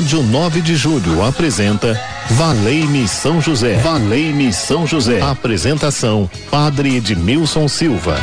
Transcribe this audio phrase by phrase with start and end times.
[0.00, 3.74] Rádio 9 de Julho apresenta Valei-me São José.
[3.82, 5.20] Valei-me São José.
[5.20, 8.18] Apresentação: Padre Edmilson Silva.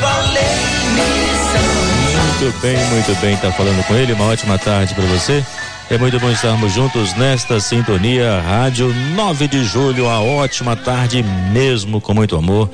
[2.39, 4.13] Muito bem, muito bem, tá falando com ele.
[4.13, 5.45] Uma ótima tarde para você.
[5.89, 10.03] É muito bom estarmos juntos nesta sintonia Rádio 9 de Julho.
[10.03, 12.69] Uma ótima tarde mesmo, com muito amor,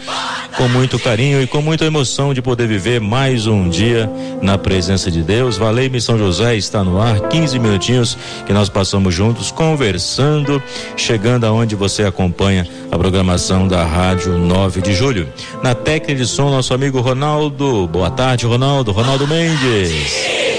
[0.58, 4.10] com muito carinho e com muita emoção de poder viver mais um dia
[4.42, 5.58] na presença de Deus.
[5.58, 10.62] Valei-me São José está no ar, 15 minutinhos que nós passamos juntos conversando,
[10.98, 15.32] chegando aonde você acompanha a programação da Rádio 9 de Julho.
[15.62, 17.88] Na técnica de som, nosso amigo Ronaldo.
[17.88, 18.92] Boa tarde, Ronaldo.
[18.92, 20.53] Ronaldo Mendes.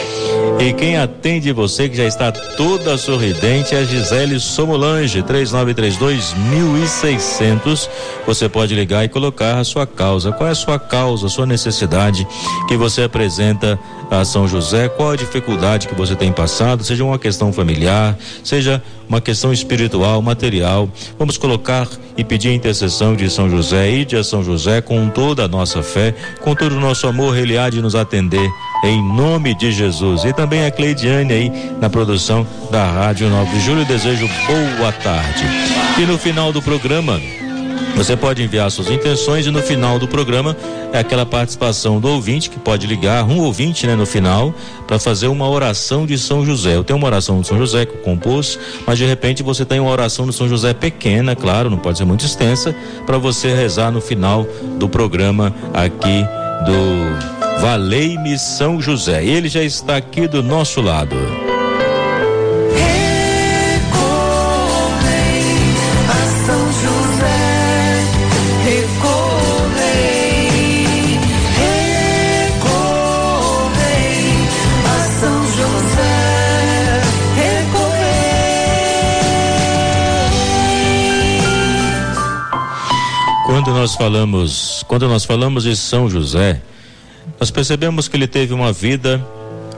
[0.59, 7.91] E quem atende você que já está toda sorridente é Gisele Somolange, 3932 1600.
[8.27, 10.33] Você pode ligar e colocar a sua causa.
[10.33, 12.27] Qual é a sua causa, a sua necessidade
[12.67, 13.79] que você apresenta
[14.11, 14.89] a São José?
[14.89, 16.85] Qual a dificuldade que você tem passado?
[16.85, 20.89] Seja uma questão familiar, seja uma questão espiritual, material.
[21.19, 25.45] Vamos colocar e pedir a intercessão de São José e de São José com toda
[25.45, 28.49] a nossa fé, com todo o nosso amor, ele há de nos atender
[28.85, 30.25] em nome de Jesus.
[30.25, 33.85] E também a Cleidiane aí na produção da Rádio 9 de Julho.
[33.85, 34.29] Desejo
[34.79, 35.45] boa tarde.
[35.99, 37.21] E no final do programa,
[37.97, 40.57] você pode enviar suas intenções e no final do programa
[40.93, 44.53] é aquela participação do ouvinte que pode ligar, um ouvinte, né, no final,
[44.87, 46.77] para fazer uma oração de São José.
[46.77, 49.81] Eu tenho uma oração de São José que eu compus, mas de repente você tem
[49.81, 52.75] uma oração de São José pequena, claro, não pode ser muito extensa,
[53.07, 54.47] para você rezar no final
[54.77, 56.27] do programa aqui
[56.67, 59.25] do Valei-me São José.
[59.25, 61.17] Ele já está aqui do nosso lado.
[83.47, 86.61] Quando nós falamos, quando nós falamos de São José,
[87.45, 89.23] nós percebemos que ele teve uma vida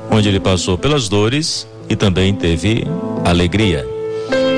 [0.08, 2.86] onde ele passou pelas dores e também teve
[3.24, 3.84] alegria.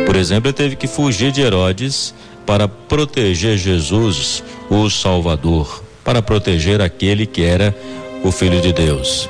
[0.04, 2.12] Por exemplo, ele teve que fugir de Herodes
[2.44, 7.74] para proteger Jesus, o Salvador, para proteger aquele que era
[8.22, 9.26] o Filho de Deus.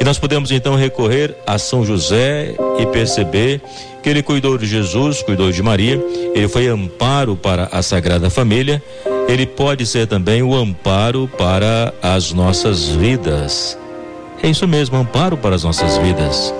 [0.00, 3.60] E nós podemos então recorrer a São José e perceber
[4.02, 6.00] que ele cuidou de Jesus, cuidou de Maria,
[6.34, 8.82] ele foi amparo para a Sagrada Família,
[9.28, 13.76] ele pode ser também o amparo para as nossas vidas.
[14.40, 16.54] É isso mesmo, amparo para as nossas vidas.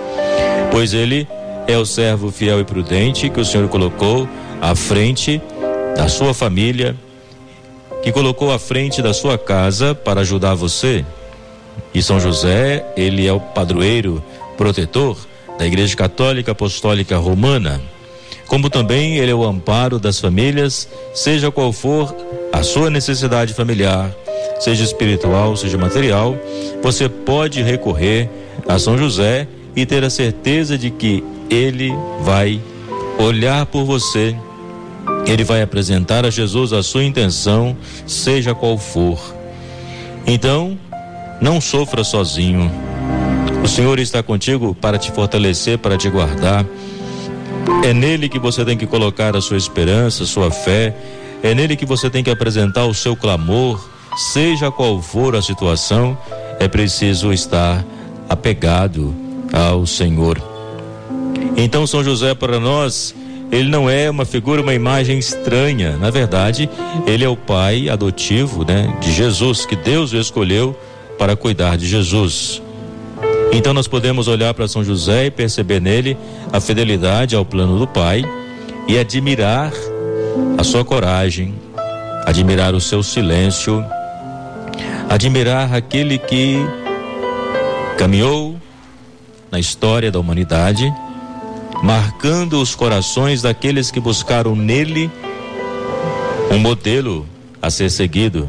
[0.72, 1.26] Pois ele
[1.68, 4.28] é o servo fiel e prudente que o Senhor colocou
[4.60, 5.40] à frente
[5.96, 6.96] da sua família,
[8.02, 11.04] que colocou à frente da sua casa para ajudar você
[11.94, 14.22] e São José, ele é o padroeiro
[14.56, 15.16] protetor
[15.58, 17.80] da Igreja Católica Apostólica Romana.
[18.46, 22.14] Como também ele é o amparo das famílias, seja qual for
[22.52, 24.10] a sua necessidade familiar,
[24.58, 26.36] seja espiritual, seja material,
[26.82, 28.28] você pode recorrer
[28.66, 29.46] a São José
[29.76, 32.60] e ter a certeza de que ele vai
[33.18, 34.34] olhar por você,
[35.26, 39.18] ele vai apresentar a Jesus a sua intenção, seja qual for.
[40.26, 40.78] Então,
[41.40, 42.70] não sofra sozinho.
[43.62, 46.64] O Senhor está contigo para te fortalecer, para te guardar.
[47.84, 50.94] É nele que você tem que colocar a sua esperança, a sua fé.
[51.42, 53.88] É nele que você tem que apresentar o seu clamor,
[54.32, 56.18] seja qual for a situação,
[56.58, 57.84] é preciso estar
[58.28, 59.14] apegado
[59.52, 60.42] ao Senhor.
[61.56, 63.14] Então, São José, para nós,
[63.50, 65.96] ele não é uma figura, uma imagem estranha.
[65.96, 66.68] Na verdade,
[67.06, 70.76] ele é o pai adotivo, né, de Jesus, que Deus o escolheu
[71.18, 72.62] para cuidar de Jesus.
[73.52, 76.16] Então nós podemos olhar para São José e perceber nele
[76.52, 78.22] a fidelidade ao plano do Pai
[78.86, 79.72] e admirar
[80.56, 81.54] a sua coragem,
[82.24, 83.84] admirar o seu silêncio,
[85.08, 86.58] admirar aquele que
[87.96, 88.56] caminhou
[89.50, 90.92] na história da humanidade,
[91.82, 95.10] marcando os corações daqueles que buscaram nele
[96.50, 97.26] um modelo
[97.60, 98.48] a ser seguido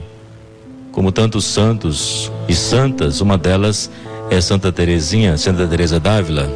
[0.92, 3.90] como tantos santos e santas, uma delas
[4.30, 6.50] é Santa Teresinha, Santa Teresa d'Ávila.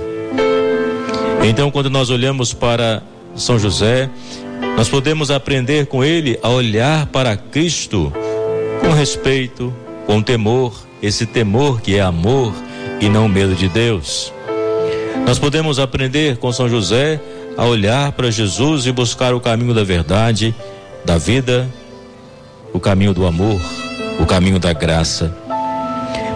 [1.43, 3.01] Então, quando nós olhamos para
[3.35, 4.09] São José,
[4.77, 8.11] nós podemos aprender com ele a olhar para Cristo
[8.81, 9.73] com respeito,
[10.05, 12.53] com temor, esse temor que é amor
[12.99, 14.33] e não medo de Deus.
[15.25, 17.19] Nós podemos aprender com São José
[17.57, 20.53] a olhar para Jesus e buscar o caminho da verdade,
[21.05, 21.69] da vida,
[22.73, 23.61] o caminho do amor,
[24.19, 25.35] o caminho da graça.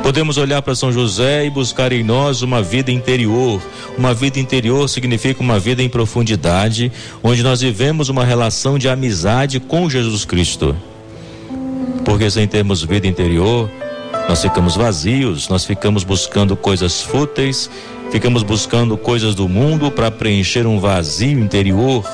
[0.04, 3.62] Podemos olhar para São José e buscar em nós uma vida interior.
[3.98, 6.92] Uma vida interior significa uma vida em profundidade,
[7.22, 10.76] onde nós vivemos uma relação de amizade com Jesus Cristo.
[12.06, 13.70] Porque sem termos vida interior,
[14.30, 17.70] nós ficamos vazios, nós ficamos buscando coisas fúteis,
[18.12, 22.06] ficamos buscando coisas do mundo para preencher um vazio interior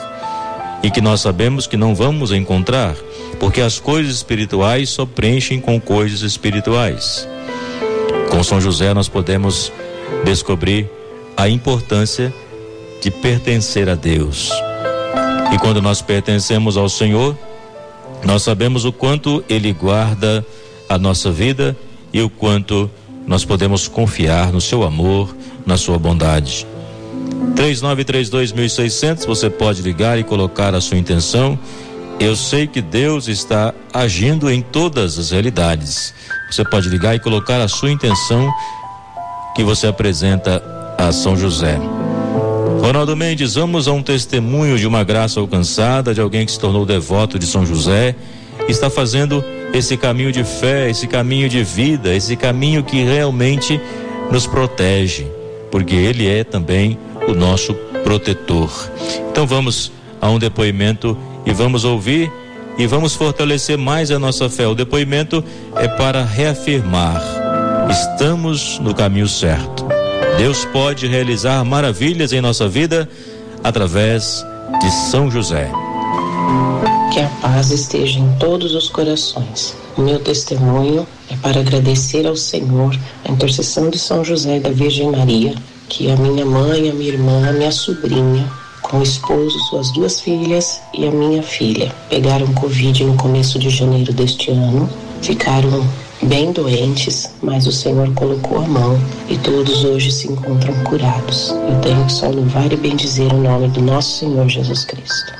[0.81, 2.95] e que nós sabemos que não vamos encontrar,
[3.39, 7.27] porque as coisas espirituais só preenchem com coisas espirituais.
[8.29, 9.71] Com São José nós podemos
[10.23, 10.89] descobrir
[11.35, 12.33] a importância
[13.01, 14.49] de pertencer a Deus.
[15.53, 17.37] E quando nós pertencemos ao Senhor,
[18.23, 20.45] nós sabemos o quanto Ele guarda
[20.87, 21.75] a nossa vida
[22.11, 22.89] e o quanto
[23.27, 26.65] nós podemos confiar no Seu amor, na Sua bondade.
[27.55, 31.57] 3932.600, você pode ligar e colocar a sua intenção.
[32.19, 36.13] Eu sei que Deus está agindo em todas as realidades.
[36.49, 38.49] Você pode ligar e colocar a sua intenção
[39.55, 40.63] que você apresenta
[40.97, 41.79] a São José.
[42.81, 46.85] Ronaldo Mendes, vamos a um testemunho de uma graça alcançada, de alguém que se tornou
[46.85, 48.15] devoto de São José,
[48.67, 49.43] está fazendo
[49.73, 53.79] esse caminho de fé, esse caminho de vida, esse caminho que realmente
[54.31, 55.27] nos protege,
[55.71, 57.73] porque ele é também o nosso
[58.03, 58.69] protetor.
[59.31, 62.31] Então vamos a um depoimento e vamos ouvir
[62.77, 64.67] e vamos fortalecer mais a nossa fé.
[64.67, 65.43] O depoimento
[65.75, 67.21] é para reafirmar:
[67.89, 69.85] estamos no caminho certo.
[70.37, 73.07] Deus pode realizar maravilhas em nossa vida
[73.63, 74.43] através
[74.81, 75.69] de São José.
[77.13, 79.75] Que a paz esteja em todos os corações.
[79.95, 84.71] O meu testemunho é para agradecer ao Senhor a intercessão de São José e da
[84.71, 85.53] Virgem Maria
[85.93, 88.49] que a minha mãe, a minha irmã, a minha sobrinha,
[88.93, 93.67] com o esposo, suas duas filhas e a minha filha pegaram Covid no começo de
[93.67, 94.87] janeiro deste ano,
[95.19, 95.83] ficaram
[96.21, 101.49] bem doentes, mas o Senhor colocou a mão e todos hoje se encontram curados.
[101.49, 105.33] Eu tenho que só louvar e bendizer o nome do nosso Senhor Jesus Cristo.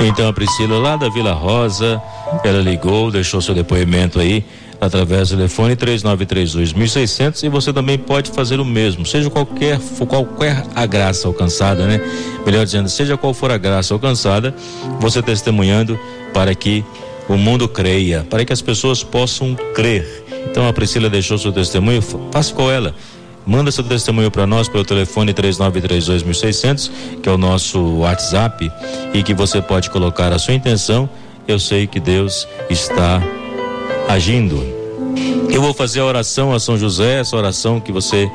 [0.00, 2.02] Então a Priscila lá da Vila Rosa,
[2.42, 4.44] ela ligou, deixou seu depoimento aí
[4.80, 9.78] através do telefone 3932 1600 e você também pode fazer o mesmo, seja qualquer
[10.08, 12.00] qualquer a graça alcançada, né?
[12.46, 14.54] Melhor dizendo, seja qual for a graça alcançada,
[14.98, 15.98] você testemunhando
[16.32, 16.84] para que
[17.28, 20.24] o mundo creia, para que as pessoas possam crer.
[20.50, 22.02] Então a Priscila deixou seu testemunho,
[22.32, 22.94] faça com ela.
[23.46, 26.90] Manda seu testemunho para nós pelo telefone 3932
[27.22, 28.70] que é o nosso WhatsApp,
[29.14, 31.08] e que você pode colocar a sua intenção.
[31.48, 33.20] Eu sei que Deus está
[34.12, 34.60] agindo.
[35.50, 38.30] Eu vou fazer a oração a São José, essa oração que você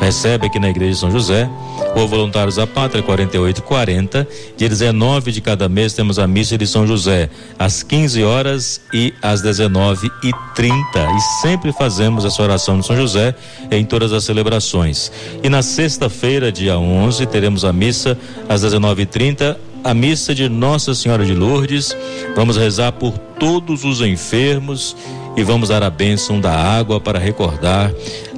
[0.00, 1.50] recebe aqui na igreja de São José.
[1.94, 4.26] O Voluntários da Pátria 4840,
[4.56, 7.28] dia 19 de cada mês temos a missa de São José,
[7.58, 12.96] às 15 horas e às 19 e 30 e sempre fazemos essa oração de São
[12.96, 13.34] José
[13.70, 15.10] em todas as celebrações.
[15.42, 18.16] E na sexta-feira, dia 11, teremos a missa
[18.48, 21.96] às 19h30 a missa de Nossa Senhora de Lourdes.
[22.34, 24.96] Vamos rezar por todos os enfermos
[25.38, 27.92] e vamos dar a bênção da água para recordar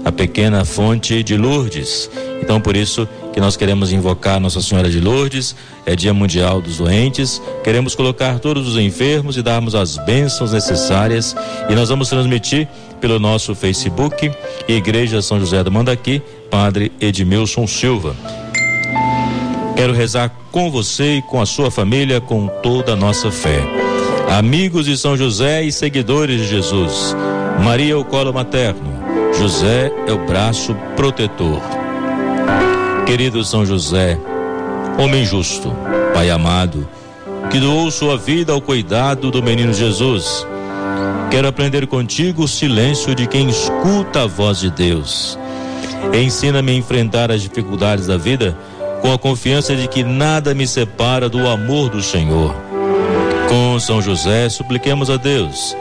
[0.05, 2.11] a pequena fonte de Lourdes.
[2.43, 5.56] Então, por isso que nós queremos invocar Nossa Senhora de Lourdes,
[5.87, 7.40] é Dia Mundial dos Doentes.
[7.64, 11.35] Queremos colocar todos os enfermos e darmos as bênçãos necessárias.
[11.71, 12.69] E nós vamos transmitir
[13.00, 14.30] pelo nosso Facebook,
[14.69, 18.14] Igreja São José do Mandaqui, Padre Edmilson Silva.
[19.75, 24.00] Quero rezar com você e com a sua família com toda a nossa fé.
[24.30, 27.16] Amigos de São José e seguidores de Jesus,
[27.64, 28.88] Maria é o colo materno,
[29.37, 31.60] José é o braço protetor.
[33.04, 34.16] Querido São José,
[34.96, 35.75] homem justo,
[36.14, 36.88] Pai amado,
[37.50, 40.46] que doou sua vida ao cuidado do menino Jesus.
[41.28, 45.37] Quero aprender contigo o silêncio de quem escuta a voz de Deus.
[46.14, 48.56] Ensina-me a enfrentar as dificuldades da vida
[49.02, 52.54] com a confiança de que nada me separa do amor do Senhor.
[53.80, 55.76] São José, supliquemos a Deus.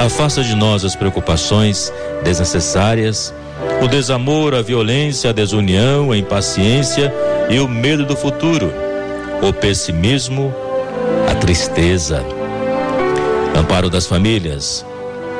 [0.00, 1.92] Afasta de nós as preocupações
[2.24, 3.34] desnecessárias,
[3.82, 7.12] o desamor, a violência, a desunião, a impaciência
[7.50, 8.72] e o medo do futuro,
[9.42, 10.54] o pessimismo,
[11.30, 12.24] a tristeza.
[13.56, 14.84] Amparo das famílias.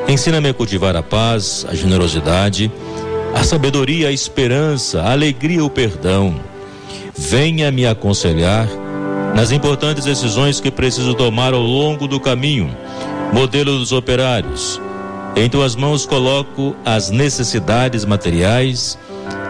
[0.06, 2.71] Ensina-me a cultivar a paz, a generosidade,
[3.35, 6.35] a sabedoria, a esperança, a alegria, o perdão
[7.16, 8.66] venha me aconselhar
[9.35, 12.75] nas importantes decisões que preciso tomar ao longo do caminho.
[13.33, 14.81] Modelo dos operários.
[15.35, 18.99] Em tuas mãos coloco as necessidades materiais,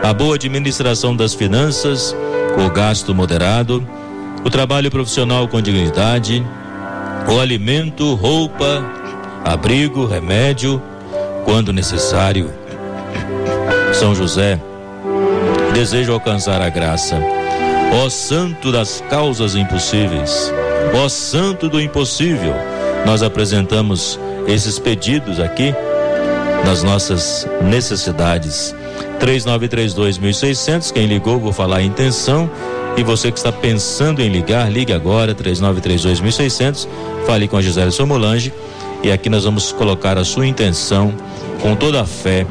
[0.02, 2.14] a boa administração das finanças,
[2.56, 3.86] o gasto moderado,
[4.44, 6.44] o trabalho profissional com dignidade,
[7.28, 8.84] o alimento, roupa,
[9.44, 10.80] abrigo, remédio,
[11.44, 12.52] quando necessário,
[13.92, 14.60] São José,
[15.74, 17.41] desejo alcançar a graça.
[17.94, 20.50] Ó Santo das causas impossíveis,
[20.94, 22.54] ó Santo do impossível,
[23.04, 25.74] nós apresentamos esses pedidos aqui
[26.64, 28.74] das nossas necessidades.
[29.20, 32.50] 3932 quem ligou, vou falar a intenção.
[32.96, 36.88] E você que está pensando em ligar, ligue agora, 3932
[37.26, 38.52] fale com a Gisele Somolange.
[39.02, 41.12] E aqui nós vamos colocar a sua intenção
[41.60, 42.46] com toda a fé,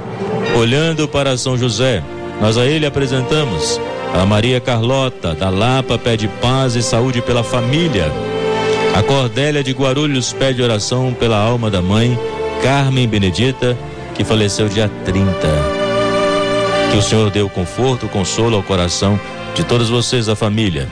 [0.57, 2.03] olhando para São José.
[2.41, 3.79] Nós a ele apresentamos
[4.13, 8.11] a Maria Carlota, da Lapa, pede paz e saúde pela família.
[8.93, 12.19] A Cordélia de Guarulhos pede oração pela alma da mãe,
[12.61, 13.77] Carmen Benedita,
[14.13, 15.31] que faleceu dia 30.
[16.91, 19.19] Que o Senhor dê o conforto, o consolo ao coração
[19.55, 20.87] de todos vocês da família.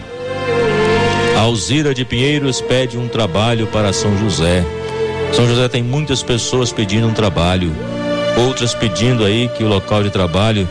[1.38, 4.64] A Alzira de Pinheiros pede um trabalho para São José.
[5.34, 7.72] São José tem muitas pessoas pedindo um trabalho,
[8.38, 10.68] outras pedindo aí que o local de trabalho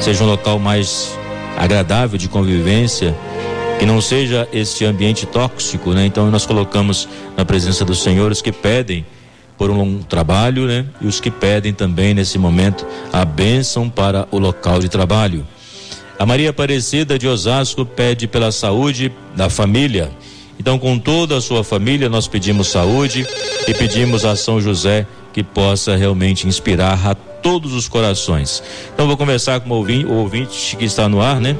[0.00, 1.18] seja um local mais
[1.60, 3.14] agradável de convivência,
[3.78, 6.06] que não seja este ambiente tóxico, né?
[6.06, 9.04] Então nós colocamos na presença dos senhores que pedem
[9.58, 10.86] por um trabalho, né?
[11.02, 15.46] E os que pedem também nesse momento a bênção para o local de trabalho.
[16.18, 20.10] A Maria Aparecida de Osasco pede pela saúde da família.
[20.58, 23.26] Então, com toda a sua família, nós pedimos saúde
[23.68, 26.94] e pedimos a São José que possa realmente inspirar a
[27.42, 28.62] todos os corações.
[28.92, 31.56] Então, vou conversar com o ouvinte, o ouvinte que está no ar, né?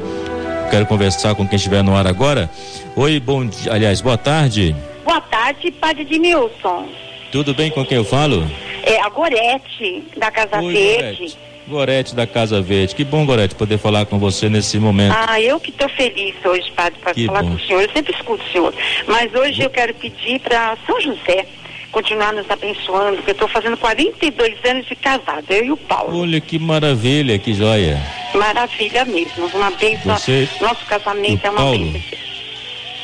[0.71, 2.49] Quero conversar com quem estiver no ar agora.
[2.95, 3.73] Oi, bom dia.
[3.73, 4.75] Aliás, boa tarde.
[5.05, 6.89] Boa tarde, Padre Edmilson.
[7.33, 8.49] Tudo bem com quem eu falo?
[8.83, 11.19] É a Gorete, da Casa Oi, Verde.
[11.19, 11.39] Gorete.
[11.69, 12.95] Gorete da Casa Verde.
[12.95, 15.15] Que bom, Gorete, poder falar com você nesse momento.
[15.17, 17.51] Ah, eu que estou feliz hoje, Padre, para falar bom.
[17.51, 17.83] com o senhor.
[17.83, 18.75] Eu sempre escuto o senhor.
[19.07, 21.47] Mas hoje eu quero pedir para São José
[21.91, 26.21] continuar nos abençoando, porque eu estou fazendo 42 anos de casado, eu e o Paulo.
[26.21, 28.01] Olha que maravilha, que joia.
[28.35, 29.47] Maravilha mesmo.
[29.55, 30.17] Uma bênção.
[30.17, 31.79] Você Nosso casamento é uma Paulo?
[31.79, 32.19] bênção.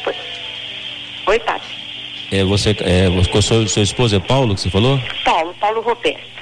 [0.07, 0.14] Oi.
[1.26, 1.76] Oi, Padre.
[2.31, 5.00] É você, é, o seu, seu esposo é Paulo que você falou?
[5.25, 6.37] Paulo, Paulo Roberto.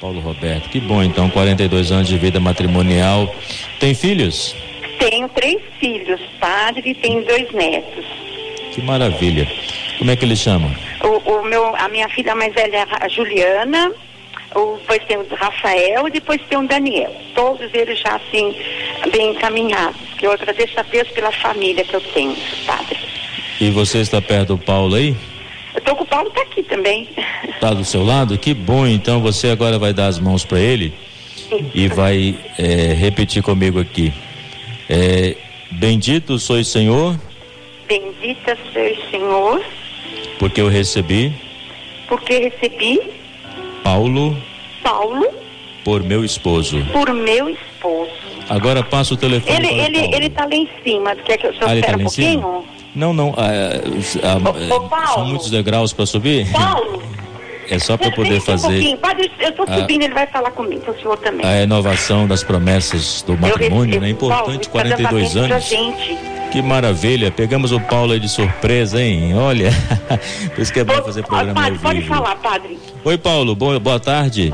[0.00, 0.68] Paulo Roberto.
[0.68, 3.32] Que bom, então, 42 anos de vida matrimonial.
[3.80, 4.54] Tem filhos?
[4.98, 8.04] Tenho três filhos, padre, e tenho dois netos.
[8.72, 9.48] Que maravilha.
[9.98, 10.70] Como é que eles chamam?
[11.02, 13.92] O, o meu, a minha filha mais velha é a Juliana,
[14.54, 17.14] o, depois tem o Rafael e depois tem o Daniel.
[17.34, 18.54] Todos eles já assim,
[19.10, 20.00] bem encaminhados.
[20.16, 22.98] Que eu agradeço a Deus pela família que eu tenho, padre.
[23.60, 25.16] E você está perto do Paulo aí?
[25.74, 27.08] Eu tô com o Paulo tá aqui também.
[27.44, 28.38] Está do seu lado?
[28.38, 30.94] Que bom, então você agora vai dar as mãos para ele
[31.74, 34.12] e vai é, repetir comigo aqui.
[34.88, 35.36] É,
[35.70, 37.18] Bendito sois Senhor,
[37.88, 39.64] Bendita o Senhor,
[40.38, 41.32] porque eu recebi
[42.08, 43.00] porque recebi
[43.82, 44.36] Paulo
[44.82, 45.26] Paulo
[45.84, 46.84] por meu esposo.
[46.92, 48.10] por meu esposo.
[48.48, 50.14] Agora passa o telefone Ele, ele, Paulo.
[50.16, 51.16] ele tá lá em cima.
[51.16, 52.42] Quer que eu só Ah, tá um em cima?
[52.42, 52.64] pouquinho?
[52.94, 53.34] Não, não.
[53.36, 53.48] ah,
[54.22, 55.06] ah, Ô, ô, ah, Paulo.
[55.14, 56.50] são muitos degraus para subir?
[56.52, 57.02] Paulo,
[57.70, 58.96] É só para poder um fazer pouquinho.
[58.96, 59.78] Padre, eu tô Ah.
[59.78, 61.44] subindo, ele vai falar comigo, o senhor também.
[61.46, 64.08] a renovação das promessas do matrimônio, eu né?
[64.10, 65.68] Importante, Paulo, está dando 42 bênção pra anos.
[65.68, 66.18] gente.
[66.50, 67.30] Que maravilha.
[67.30, 69.34] Pegamos o Paulo aí de surpresa, hein?
[69.34, 69.70] Olha,
[70.54, 72.78] por isso que é bom fazer programa padre, ao pode falar, padre.
[73.04, 73.54] Oi, Paulo.
[73.54, 74.52] Boa, boa tarde.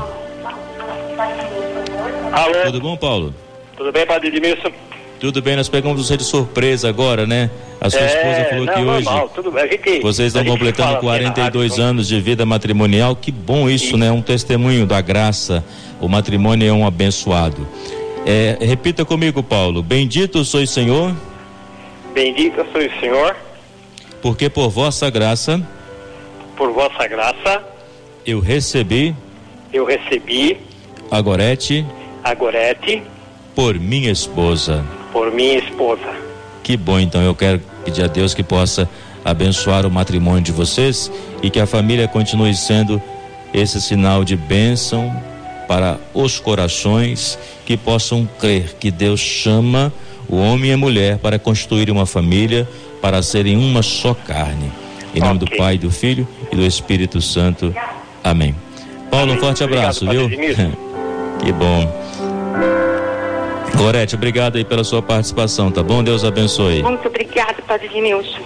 [2.33, 3.33] Alô, Tudo bom, Paulo?
[3.77, 4.69] tudo bem, Padre Edmilson?
[5.19, 7.49] Tudo bem, nós pegamos você de surpresa agora, né?
[7.79, 9.63] A sua É, esposa falou não, que hoje normal, tudo bem.
[9.63, 13.15] A gente, vocês estão completando fala aqui na 42 rádio, anos de vida matrimonial.
[13.15, 14.11] Que bom isso, né?
[14.11, 15.63] Um testemunho da graça.
[16.01, 17.65] O matrimônio é um abençoado.
[18.25, 19.81] É, repita comigo, Paulo.
[19.81, 21.13] Bendito sois Senhor,
[22.15, 23.35] Bendito sois o Senhor,
[24.21, 25.61] porque por vossa graça
[26.55, 27.61] por vossa graça,
[28.25, 29.13] eu recebi
[29.73, 30.57] eu recebi
[31.11, 31.85] a Gorete
[32.23, 33.03] a Gorete
[33.53, 34.85] por minha esposa.
[35.11, 36.15] por minha esposa.
[36.63, 38.89] Que bom, então eu quero pedir a Deus que possa
[39.25, 41.11] abençoar o matrimônio de vocês
[41.43, 43.01] e que a família continue sendo
[43.53, 45.13] esse sinal de bênção
[45.67, 49.91] para os corações que possam crer que Deus chama
[50.29, 52.67] o homem e a mulher para constituir uma família,
[53.01, 54.71] para serem uma só carne.
[55.13, 55.57] Em nome do Ok.
[55.57, 57.73] Pai, do Filho e do Espírito Santo.
[58.23, 58.55] Amém.
[59.09, 60.75] Paulo, um forte Obrigado, abraço, Padre viu?
[61.39, 62.05] Que bom.
[63.75, 66.03] Gorete, obrigado aí pela sua participação, tá bom?
[66.03, 66.81] Deus abençoe.
[66.81, 68.39] Muito obrigada, Padre Edmilson.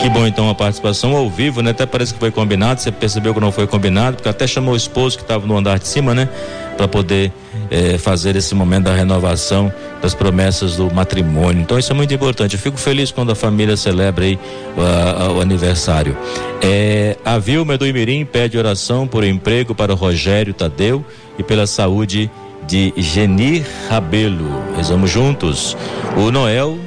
[0.00, 1.72] Que bom então a participação ao vivo, né?
[1.72, 4.76] Até parece que foi combinado, você percebeu que não foi combinado, porque até chamou o
[4.76, 6.26] esposo que estava no andar de cima, né?
[6.74, 7.30] Para poder
[7.70, 11.60] eh, fazer esse momento da renovação das promessas do matrimônio.
[11.60, 12.54] Então isso é muito importante.
[12.54, 14.38] Eu fico feliz quando a família celebra aí
[14.78, 16.16] ah, ah, o aniversário.
[16.62, 21.04] Eh, a Vilma do Imirim pede oração por emprego para Rogério Tadeu
[21.38, 22.30] e pela saúde
[22.66, 24.62] de Genir Rabelo.
[24.76, 25.76] Rezamos juntos.
[26.16, 26.78] O Noel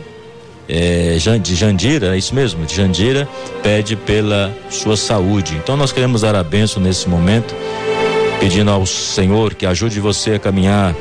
[0.67, 3.27] é, de Jandira, é isso mesmo, de Jandira,
[3.61, 5.55] pede pela sua saúde.
[5.55, 7.53] Então nós queremos dar a benção nesse momento,
[8.43, 10.93] pedindo ao Senhor que ajude você a caminhar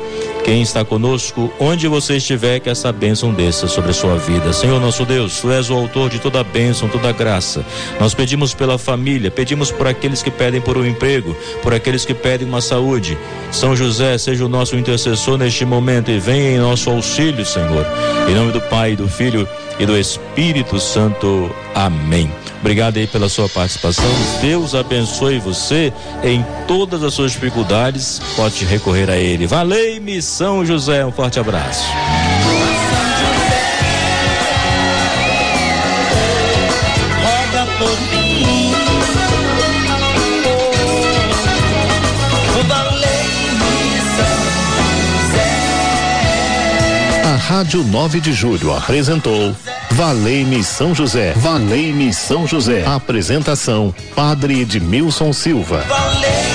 [0.45, 4.53] quem está conosco, onde você estiver, que essa bênção desça sobre a sua vida.
[4.53, 7.65] Senhor nosso Deus, Tu és o autor de toda bênção, toda graça.
[7.99, 12.13] Nós pedimos pela família, pedimos por aqueles que pedem por um emprego, por aqueles que
[12.13, 13.17] pedem uma saúde.
[13.51, 17.85] São José, seja o nosso intercessor neste momento e venha em nosso auxílio, Senhor.
[18.29, 19.45] Em nome do Pai, do Filho
[19.79, 21.53] e do Espírito Santo.
[21.73, 22.31] Amém.
[22.59, 24.05] Obrigado aí pela sua participação.
[24.41, 25.91] Deus abençoe você
[26.23, 28.21] em todas as suas dificuldades.
[28.37, 29.45] Pode recorrer a Ele.
[29.45, 31.05] Valeu, São José.
[31.05, 31.83] Um forte abraço.
[47.53, 49.55] Rádio 9 de Julho apresentou
[49.91, 51.33] Valei-me São José.
[51.35, 52.83] Valei-me São José.
[52.83, 55.85] Apresentação: Padre Edmilson Silva.
[55.87, 56.52] Valei-me